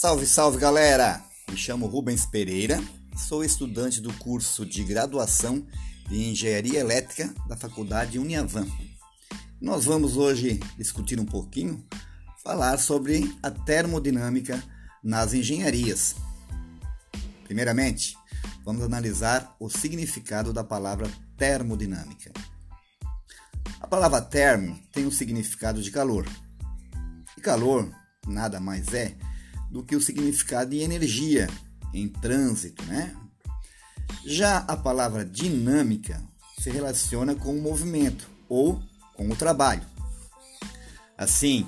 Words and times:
Salve, 0.00 0.24
salve 0.24 0.56
galera! 0.56 1.22
Me 1.50 1.58
chamo 1.58 1.86
Rubens 1.86 2.24
Pereira, 2.24 2.82
sou 3.14 3.44
estudante 3.44 4.00
do 4.00 4.10
curso 4.14 4.64
de 4.64 4.82
graduação 4.82 5.62
de 6.08 6.30
Engenharia 6.30 6.80
Elétrica 6.80 7.30
da 7.46 7.54
Faculdade 7.54 8.18
Uniavan. 8.18 8.66
Nós 9.60 9.84
vamos 9.84 10.16
hoje 10.16 10.58
discutir 10.78 11.20
um 11.20 11.26
pouquinho, 11.26 11.86
falar 12.42 12.78
sobre 12.78 13.30
a 13.42 13.50
termodinâmica 13.50 14.64
nas 15.04 15.34
engenharias. 15.34 16.14
Primeiramente, 17.44 18.16
vamos 18.64 18.82
analisar 18.82 19.54
o 19.60 19.68
significado 19.68 20.50
da 20.50 20.64
palavra 20.64 21.10
termodinâmica. 21.36 22.32
A 23.78 23.86
palavra 23.86 24.22
termo 24.22 24.80
tem 24.92 25.04
o 25.04 25.12
significado 25.12 25.82
de 25.82 25.90
calor. 25.90 26.26
E 27.36 27.40
calor 27.42 27.94
nada 28.26 28.58
mais 28.58 28.94
é 28.94 29.14
do 29.70 29.82
que 29.82 29.94
o 29.94 30.00
significado 30.00 30.70
de 30.70 30.80
energia 30.80 31.48
em 31.94 32.08
trânsito, 32.08 32.82
né? 32.84 33.14
Já 34.26 34.58
a 34.58 34.76
palavra 34.76 35.24
dinâmica 35.24 36.22
se 36.58 36.70
relaciona 36.70 37.34
com 37.34 37.56
o 37.56 37.62
movimento 37.62 38.28
ou 38.48 38.82
com 39.14 39.28
o 39.28 39.36
trabalho. 39.36 39.86
Assim, 41.16 41.66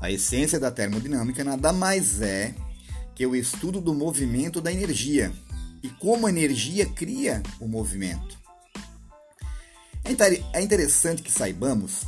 a 0.00 0.10
essência 0.10 0.60
da 0.60 0.70
termodinâmica 0.70 1.42
nada 1.42 1.72
mais 1.72 2.20
é 2.20 2.54
que 3.14 3.26
o 3.26 3.34
estudo 3.34 3.80
do 3.80 3.94
movimento 3.94 4.60
da 4.60 4.72
energia 4.72 5.32
e 5.82 5.88
como 5.88 6.26
a 6.26 6.30
energia 6.30 6.86
cria 6.86 7.42
o 7.58 7.66
movimento. 7.66 8.38
É 10.52 10.62
interessante 10.62 11.22
que 11.22 11.30
saibamos 11.30 12.04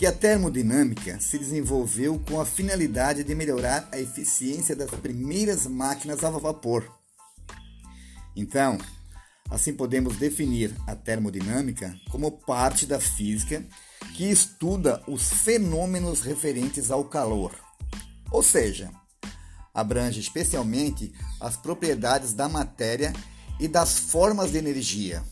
que 0.00 0.06
a 0.06 0.12
termodinâmica 0.12 1.20
se 1.20 1.38
desenvolveu 1.38 2.18
com 2.26 2.40
a 2.40 2.46
finalidade 2.46 3.22
de 3.22 3.34
melhorar 3.34 3.86
a 3.92 4.00
eficiência 4.00 4.74
das 4.74 4.88
primeiras 4.88 5.66
máquinas 5.66 6.24
a 6.24 6.30
vapor. 6.30 6.90
Então, 8.34 8.78
assim 9.50 9.74
podemos 9.74 10.16
definir 10.16 10.74
a 10.86 10.96
termodinâmica 10.96 11.94
como 12.10 12.32
parte 12.32 12.86
da 12.86 12.98
física 12.98 13.62
que 14.16 14.24
estuda 14.24 15.02
os 15.06 15.28
fenômenos 15.28 16.22
referentes 16.22 16.90
ao 16.90 17.04
calor, 17.04 17.54
ou 18.30 18.42
seja, 18.42 18.90
abrange 19.74 20.18
especialmente 20.18 21.12
as 21.38 21.58
propriedades 21.58 22.32
da 22.32 22.48
matéria 22.48 23.12
e 23.60 23.68
das 23.68 23.98
formas 23.98 24.50
de 24.50 24.56
energia, 24.56 25.22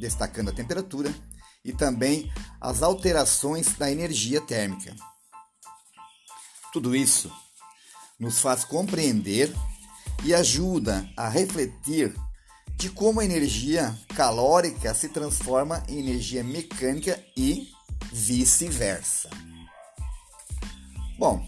destacando 0.00 0.48
a 0.48 0.54
temperatura, 0.54 1.14
e 1.64 1.72
também 1.72 2.32
as 2.60 2.82
alterações 2.82 3.74
da 3.74 3.90
energia 3.90 4.40
térmica. 4.40 4.94
Tudo 6.72 6.94
isso 6.94 7.30
nos 8.18 8.38
faz 8.38 8.64
compreender 8.64 9.52
e 10.24 10.34
ajuda 10.34 11.08
a 11.16 11.28
refletir 11.28 12.14
de 12.76 12.88
como 12.90 13.20
a 13.20 13.24
energia 13.24 13.94
calórica 14.14 14.94
se 14.94 15.08
transforma 15.08 15.82
em 15.88 15.98
energia 15.98 16.42
mecânica 16.42 17.22
e 17.36 17.68
vice-versa. 18.12 19.28
Bom, 21.18 21.46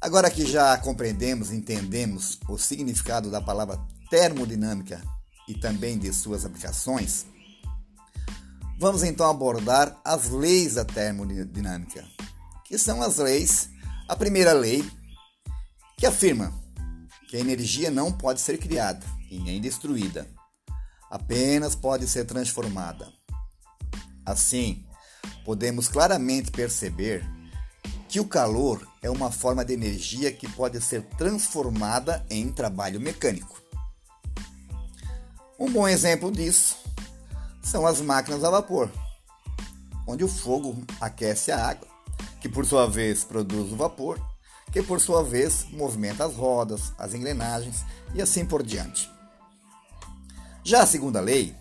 agora 0.00 0.30
que 0.30 0.44
já 0.44 0.76
compreendemos 0.78 1.52
entendemos 1.52 2.38
o 2.48 2.58
significado 2.58 3.30
da 3.30 3.40
palavra 3.40 3.78
termodinâmica 4.10 5.00
e 5.48 5.54
também 5.54 5.98
de 5.98 6.12
suas 6.12 6.44
aplicações, 6.44 7.26
Vamos 8.82 9.04
então 9.04 9.30
abordar 9.30 9.96
as 10.04 10.28
leis 10.28 10.74
da 10.74 10.84
termodinâmica, 10.84 12.04
que 12.64 12.76
são 12.76 13.00
as 13.00 13.18
leis. 13.18 13.70
A 14.08 14.16
primeira 14.16 14.52
lei 14.52 14.84
que 15.96 16.04
afirma 16.04 16.52
que 17.28 17.36
a 17.36 17.38
energia 17.38 17.92
não 17.92 18.10
pode 18.10 18.40
ser 18.40 18.58
criada 18.58 19.06
e 19.30 19.38
nem 19.38 19.60
destruída, 19.60 20.28
apenas 21.08 21.76
pode 21.76 22.08
ser 22.08 22.24
transformada. 22.24 23.08
Assim, 24.26 24.84
podemos 25.44 25.86
claramente 25.86 26.50
perceber 26.50 27.24
que 28.08 28.18
o 28.18 28.26
calor 28.26 28.84
é 29.00 29.08
uma 29.08 29.30
forma 29.30 29.64
de 29.64 29.74
energia 29.74 30.32
que 30.32 30.48
pode 30.48 30.80
ser 30.80 31.02
transformada 31.16 32.26
em 32.28 32.50
trabalho 32.50 33.00
mecânico. 33.00 33.62
Um 35.56 35.70
bom 35.70 35.86
exemplo 35.86 36.32
disso 36.32 36.81
são 37.72 37.86
as 37.86 38.02
máquinas 38.02 38.44
a 38.44 38.50
vapor, 38.50 38.90
onde 40.06 40.22
o 40.22 40.28
fogo 40.28 40.84
aquece 41.00 41.50
a 41.50 41.68
água, 41.68 41.88
que 42.38 42.46
por 42.46 42.66
sua 42.66 42.86
vez 42.86 43.24
produz 43.24 43.72
o 43.72 43.76
vapor, 43.76 44.20
que 44.70 44.82
por 44.82 45.00
sua 45.00 45.24
vez 45.24 45.64
movimenta 45.72 46.26
as 46.26 46.34
rodas, 46.34 46.92
as 46.98 47.14
engrenagens 47.14 47.82
e 48.14 48.20
assim 48.20 48.44
por 48.44 48.62
diante. 48.62 49.10
Já 50.62 50.82
a 50.82 50.86
segunda 50.86 51.18
lei, 51.18 51.56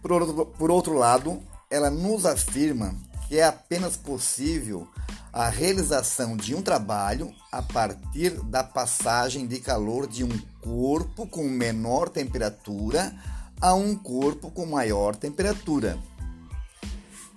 por 0.00 0.70
outro, 0.70 0.94
lado, 0.94 1.42
ela 1.70 1.90
nos 1.90 2.24
afirma 2.24 2.96
que 3.28 3.38
é 3.38 3.44
apenas 3.44 3.98
possível 3.98 4.88
a 5.30 5.50
realização 5.50 6.38
de 6.38 6.54
um 6.54 6.62
trabalho 6.62 7.34
a 7.52 7.60
partir 7.60 8.30
da 8.44 8.64
passagem 8.64 9.46
de 9.46 9.60
calor 9.60 10.06
de 10.06 10.24
um 10.24 10.38
corpo 10.62 11.26
com 11.26 11.46
menor 11.46 12.08
temperatura 12.08 13.14
a 13.60 13.74
um 13.74 13.96
corpo 13.96 14.50
com 14.50 14.66
maior 14.66 15.16
temperatura. 15.16 15.98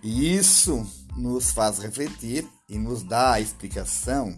Isso 0.03 0.85
nos 1.15 1.51
faz 1.51 1.79
refletir 1.79 2.47
e 2.67 2.77
nos 2.77 3.03
dá 3.03 3.33
a 3.33 3.41
explicação 3.41 4.37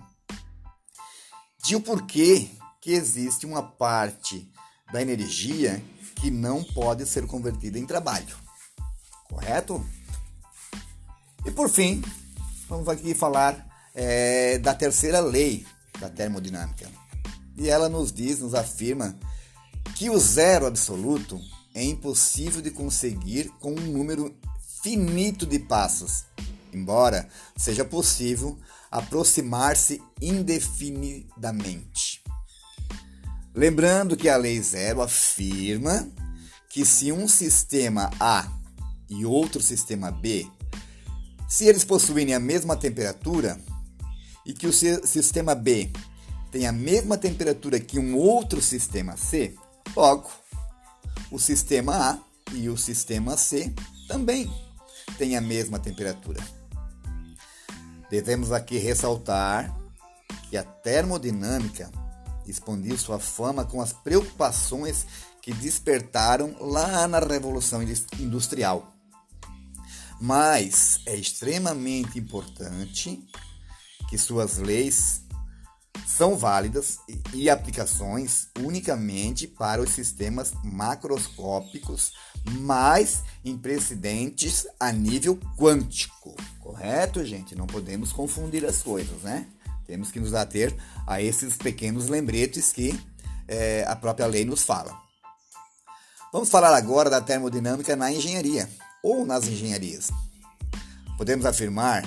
de 1.63 1.75
o 1.75 1.81
porquê 1.81 2.49
que 2.81 2.91
existe 2.91 3.45
uma 3.45 3.61
parte 3.61 4.51
da 4.91 5.01
energia 5.01 5.83
que 6.15 6.31
não 6.31 6.63
pode 6.63 7.05
ser 7.05 7.27
convertida 7.27 7.77
em 7.77 7.85
trabalho. 7.85 8.35
Correto? 9.25 9.85
E 11.45 11.51
por 11.51 11.69
fim, 11.69 12.01
vamos 12.67 12.87
aqui 12.87 13.13
falar 13.13 13.67
é, 13.93 14.57
da 14.57 14.73
terceira 14.73 15.19
lei 15.19 15.65
da 15.99 16.09
termodinâmica. 16.09 16.89
E 17.55 17.69
ela 17.69 17.89
nos 17.89 18.11
diz, 18.11 18.39
nos 18.39 18.55
afirma 18.55 19.17
que 19.95 20.09
o 20.09 20.17
zero 20.17 20.65
absoluto 20.65 21.39
é 21.73 21.83
impossível 21.83 22.61
de 22.61 22.69
conseguir 22.71 23.49
com 23.59 23.71
um 23.71 23.91
número 23.91 24.35
finito 24.81 25.45
de 25.45 25.59
passos, 25.59 26.25
embora 26.73 27.29
seja 27.55 27.85
possível 27.85 28.57
aproximar-se 28.89 30.01
indefinidamente. 30.21 32.21
Lembrando 33.53 34.17
que 34.17 34.29
a 34.29 34.37
lei 34.37 34.61
zero 34.61 35.01
afirma 35.01 36.09
que 36.69 36.85
se 36.85 37.11
um 37.11 37.27
sistema 37.27 38.09
A 38.19 38.47
e 39.09 39.25
outro 39.25 39.61
sistema 39.61 40.09
B, 40.09 40.47
se 41.49 41.65
eles 41.65 41.83
possuírem 41.83 42.33
a 42.33 42.39
mesma 42.39 42.77
temperatura 42.77 43.59
e 44.45 44.53
que 44.53 44.67
o 44.67 44.73
sistema 44.73 45.53
B 45.53 45.91
tem 46.49 46.65
a 46.65 46.71
mesma 46.71 47.17
temperatura 47.17 47.77
que 47.79 47.99
um 47.99 48.15
outro 48.15 48.61
sistema 48.61 49.17
C, 49.17 49.53
logo 49.95 50.31
o 51.31 51.39
sistema 51.39 52.11
A 52.11 52.19
e 52.53 52.67
o 52.69 52.77
sistema 52.77 53.37
C 53.37 53.73
também 54.07 54.51
têm 55.17 55.37
a 55.37 55.41
mesma 55.41 55.79
temperatura. 55.79 56.43
Devemos 58.09 58.51
aqui 58.51 58.77
ressaltar 58.77 59.73
que 60.49 60.57
a 60.57 60.63
termodinâmica 60.63 61.89
expandiu 62.45 62.97
sua 62.97 63.19
fama 63.19 63.63
com 63.63 63.81
as 63.81 63.93
preocupações 63.93 65.05
que 65.41 65.53
despertaram 65.53 66.55
lá 66.59 67.07
na 67.07 67.19
Revolução 67.19 67.81
Industrial. 68.19 68.93
Mas 70.19 70.99
é 71.05 71.15
extremamente 71.15 72.19
importante 72.19 73.25
que 74.09 74.17
suas 74.17 74.57
leis 74.57 75.20
são 76.07 76.37
válidas 76.37 76.99
e 77.33 77.49
aplicações 77.49 78.47
unicamente 78.59 79.47
para 79.47 79.81
os 79.81 79.91
sistemas 79.91 80.53
macroscópicos 80.63 82.13
mais 82.59 83.23
imprecedentes 83.45 84.67
a 84.79 84.91
nível 84.91 85.39
quântico. 85.57 86.35
Correto, 86.59 87.23
gente? 87.25 87.55
Não 87.55 87.67
podemos 87.67 88.11
confundir 88.11 88.65
as 88.65 88.81
coisas, 88.81 89.21
né? 89.21 89.47
Temos 89.85 90.11
que 90.11 90.19
nos 90.19 90.33
ater 90.33 90.75
a 91.05 91.21
esses 91.21 91.55
pequenos 91.57 92.07
lembretes 92.07 92.71
que 92.71 92.97
é, 93.47 93.83
a 93.87 93.95
própria 93.95 94.25
lei 94.25 94.45
nos 94.45 94.63
fala. 94.63 94.97
Vamos 96.31 96.49
falar 96.49 96.75
agora 96.75 97.09
da 97.09 97.19
termodinâmica 97.19 97.95
na 97.95 98.11
engenharia 98.11 98.69
ou 99.03 99.25
nas 99.25 99.47
engenharias. 99.47 100.09
Podemos 101.17 101.45
afirmar 101.45 102.03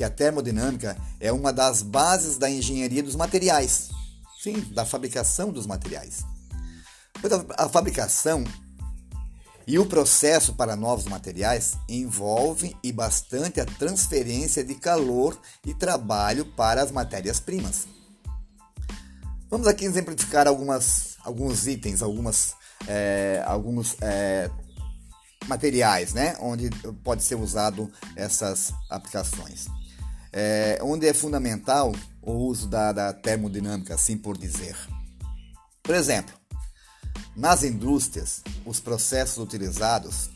que 0.00 0.04
a 0.04 0.08
termodinâmica 0.08 0.96
é 1.20 1.30
uma 1.30 1.52
das 1.52 1.82
bases 1.82 2.38
da 2.38 2.48
engenharia 2.48 3.02
dos 3.02 3.14
materiais, 3.14 3.90
sim, 4.42 4.58
da 4.72 4.86
fabricação 4.86 5.52
dos 5.52 5.66
materiais. 5.66 6.24
Pois 7.20 7.30
a, 7.34 7.68
fabricação 7.68 8.42
e 9.66 9.78
o 9.78 9.84
processo 9.84 10.54
para 10.54 10.74
novos 10.74 11.04
materiais 11.04 11.74
envolve 11.86 12.74
e 12.82 12.90
bastante 12.90 13.60
a 13.60 13.66
transferência 13.66 14.64
de 14.64 14.74
calor 14.74 15.38
e 15.66 15.74
trabalho 15.74 16.46
para 16.46 16.82
as 16.82 16.90
matérias-primas. 16.90 17.86
Vamos 19.50 19.66
aqui 19.66 19.84
exemplificar 19.84 20.48
algumas, 20.48 21.18
alguns 21.22 21.66
itens, 21.66 22.00
algumas, 22.00 22.54
é, 22.88 23.44
alguns 23.46 23.96
é, 24.00 24.50
materiais, 25.46 26.14
né? 26.14 26.38
Onde 26.40 26.70
pode 27.04 27.22
ser 27.22 27.34
usado 27.34 27.92
essas 28.16 28.72
aplicações. 28.88 29.68
É, 30.32 30.78
onde 30.82 31.08
é 31.08 31.14
fundamental 31.14 31.92
o 32.22 32.32
uso 32.32 32.68
da, 32.68 32.92
da 32.92 33.12
termodinâmica, 33.12 33.94
assim 33.94 34.16
por 34.16 34.36
dizer. 34.38 34.76
Por 35.82 35.94
exemplo, 35.94 36.34
nas 37.34 37.62
indústrias, 37.64 38.42
os 38.64 38.80
processos 38.80 39.38
utilizados 39.38 40.30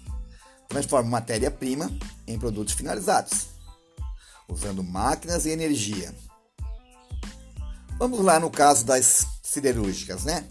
transformam 0.68 1.10
matéria-prima 1.10 1.90
em 2.26 2.38
produtos 2.38 2.74
finalizados, 2.74 3.48
usando 4.48 4.82
máquinas 4.82 5.46
e 5.46 5.50
energia. 5.50 6.14
Vamos 7.98 8.20
lá 8.20 8.40
no 8.40 8.50
caso 8.50 8.84
das 8.84 9.26
siderúrgicas, 9.42 10.24
né? 10.24 10.44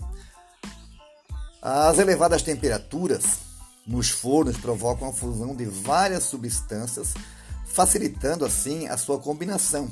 As 1.61 1.97
elevadas 1.97 2.41
temperaturas 2.41 3.23
nos 3.85 4.09
fornos 4.09 4.57
provocam 4.57 5.09
a 5.09 5.13
fusão 5.13 5.55
de 5.55 5.65
várias 5.65 6.23
substâncias, 6.23 7.13
facilitando 7.73 8.45
assim 8.45 8.87
a 8.87 8.95
sua 8.95 9.19
combinação 9.19 9.91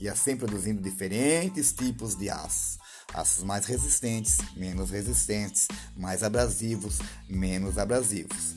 e 0.00 0.08
assim 0.08 0.36
produzindo 0.36 0.82
diferentes 0.82 1.72
tipos 1.72 2.16
de 2.16 2.28
aço. 2.28 2.78
Aços 3.14 3.44
mais 3.44 3.66
resistentes, 3.66 4.38
menos 4.56 4.90
resistentes, 4.90 5.68
mais 5.96 6.24
abrasivos, 6.24 6.98
menos 7.28 7.78
abrasivos. 7.78 8.56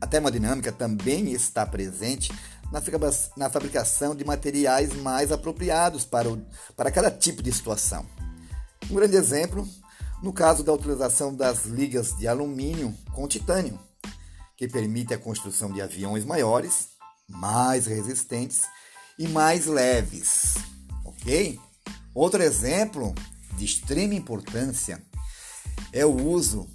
A 0.00 0.06
termodinâmica 0.06 0.72
também 0.72 1.30
está 1.30 1.64
presente 1.64 2.32
na 3.36 3.48
fabricação 3.48 4.16
de 4.16 4.24
materiais 4.24 4.92
mais 4.94 5.30
apropriados 5.30 6.04
para, 6.04 6.28
o, 6.28 6.44
para 6.76 6.90
cada 6.90 7.10
tipo 7.10 7.40
de 7.40 7.52
situação. 7.52 8.04
Um 8.90 8.96
grande 8.96 9.14
exemplo 9.14 9.68
no 10.20 10.32
caso 10.32 10.64
da 10.64 10.72
utilização 10.72 11.32
das 11.32 11.66
ligas 11.66 12.16
de 12.16 12.26
alumínio 12.26 12.92
com 13.12 13.28
titânio, 13.28 13.78
que 14.56 14.66
permite 14.66 15.14
a 15.14 15.18
construção 15.18 15.72
de 15.72 15.80
aviões 15.80 16.24
maiores, 16.24 16.91
mais 17.28 17.86
resistentes 17.86 18.62
e 19.18 19.28
mais 19.28 19.66
leves. 19.66 20.54
Ok? 21.04 21.58
Outro 22.14 22.42
exemplo 22.42 23.14
de 23.56 23.64
extrema 23.64 24.14
importância 24.14 25.02
é 25.92 26.04
o 26.04 26.14
uso 26.14 26.68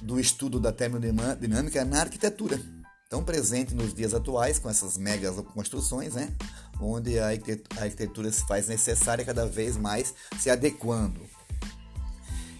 do 0.00 0.18
estudo 0.18 0.58
da 0.58 0.72
termodinâmica 0.72 1.84
na 1.84 2.00
arquitetura 2.00 2.60
tão 3.08 3.22
presente 3.22 3.74
nos 3.74 3.92
dias 3.92 4.14
atuais 4.14 4.58
com 4.58 4.70
essas 4.70 4.96
megas 4.96 5.36
construções, 5.52 6.14
né? 6.14 6.34
onde 6.80 7.18
a 7.18 7.28
arquitetura 7.28 8.32
se 8.32 8.46
faz 8.46 8.68
necessária 8.68 9.22
cada 9.22 9.46
vez 9.46 9.76
mais 9.76 10.14
se 10.40 10.48
adequando. 10.48 11.20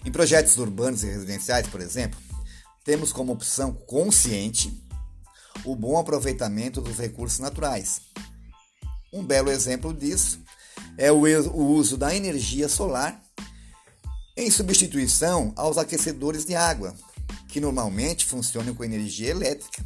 Em 0.05 0.11
projetos 0.11 0.55
urbanos 0.57 1.03
e 1.03 1.07
residenciais, 1.07 1.67
por 1.67 1.81
exemplo, 1.81 2.19
temos 2.83 3.11
como 3.11 3.33
opção 3.33 3.73
consciente 3.73 4.79
o 5.65 5.75
bom 5.75 5.97
aproveitamento 5.97 6.81
dos 6.81 6.97
recursos 6.97 7.39
naturais. 7.39 8.01
Um 9.11 9.23
belo 9.23 9.49
exemplo 9.49 9.93
disso 9.93 10.41
é 10.97 11.11
o 11.11 11.55
uso 11.55 11.97
da 11.97 12.15
energia 12.15 12.67
solar 12.67 13.21
em 14.35 14.49
substituição 14.49 15.53
aos 15.55 15.77
aquecedores 15.77 16.45
de 16.45 16.55
água, 16.55 16.93
que 17.47 17.59
normalmente 17.59 18.25
funcionam 18.25 18.73
com 18.73 18.83
energia 18.83 19.29
elétrica 19.29 19.83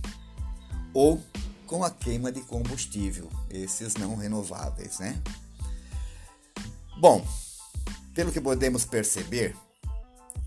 ou 0.93 1.21
com 1.65 1.83
a 1.83 1.91
queima 1.91 2.31
de 2.31 2.39
combustível, 2.41 3.29
esses 3.49 3.95
não 3.95 4.15
renováveis, 4.15 4.99
né? 4.99 5.21
Bom, 6.99 7.27
pelo 8.15 8.31
que 8.31 8.39
podemos 8.39 8.85
perceber, 8.85 9.55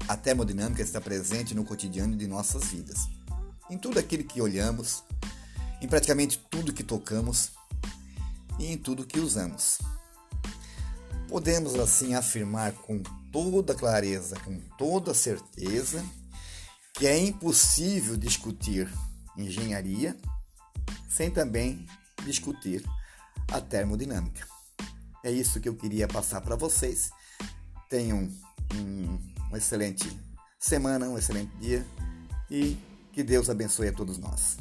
a 0.09 0.17
termodinâmica 0.17 0.83
está 0.83 1.01
presente 1.01 1.55
no 1.55 1.65
cotidiano 1.65 2.17
de 2.17 2.27
nossas 2.27 2.65
vidas. 2.65 3.07
Em 3.71 3.79
tudo 3.79 3.99
aquilo 3.99 4.25
que 4.25 4.43
olhamos, 4.43 5.05
em 5.81 5.89
praticamente 5.89 6.39
tudo 6.51 6.73
que 6.73 6.83
tocamos 6.83 7.51
e 8.59 8.67
em 8.67 8.77
tudo 8.77 9.07
que 9.07 9.21
usamos. 9.21 9.79
Podemos 11.29 11.77
assim 11.77 12.15
afirmar 12.15 12.73
com 12.73 13.01
toda 13.33 13.75
clareza, 13.75 14.39
com 14.41 14.59
toda 14.77 15.15
certeza, 15.15 16.05
que 16.93 17.07
é 17.07 17.17
impossível 17.19 18.17
discutir 18.17 18.93
engenharia 19.37 20.17
sem 21.09 21.31
também 21.31 21.87
discutir 22.25 22.85
a 23.53 23.61
termodinâmica. 23.61 24.47
É 25.25 25.31
isso 25.31 25.61
que 25.61 25.69
eu 25.69 25.77
queria 25.77 26.09
passar 26.09 26.41
para 26.41 26.57
vocês. 26.57 27.11
Tenham 27.89 28.29
um, 28.75 29.19
uma 29.49 29.59
excelente 29.59 30.11
semana, 30.59 31.09
um 31.09 31.17
excelente 31.17 31.55
dia 31.59 31.87
e 32.51 32.77
que 33.13 33.23
Deus 33.23 33.51
abençoe 33.51 33.89
a 33.89 33.93
todos 33.93 34.19
nós. 34.19 34.57